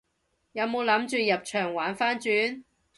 [0.53, 2.63] 有冇諗住入場玩番轉？